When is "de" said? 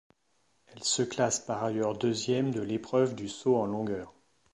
2.49-2.61